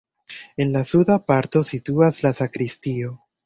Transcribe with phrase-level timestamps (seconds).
[0.63, 3.17] En la suda parto situas la sakristio.